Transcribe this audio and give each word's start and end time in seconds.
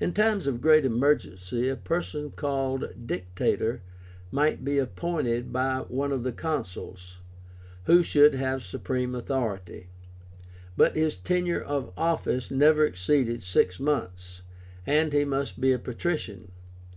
In 0.00 0.14
times 0.14 0.48
of 0.48 0.60
great 0.60 0.84
emergency 0.84 1.68
a 1.68 1.76
person 1.76 2.32
called 2.32 2.92
DICTATOR 3.06 3.82
might 4.32 4.64
be 4.64 4.78
appointed 4.78 5.52
by 5.52 5.82
one 5.86 6.10
of 6.10 6.24
the 6.24 6.32
Consuls, 6.32 7.18
who 7.84 8.02
should 8.02 8.34
have 8.34 8.64
supreme 8.64 9.14
authority; 9.14 9.90
but 10.76 10.96
his 10.96 11.14
tenure 11.14 11.60
of 11.62 11.92
office 11.96 12.50
never 12.50 12.84
exceeded 12.84 13.44
six 13.44 13.78
months, 13.78 14.42
and 14.84 15.12
he 15.12 15.24
must 15.24 15.60
be 15.60 15.70
a 15.70 15.78
patrician. 15.78 16.50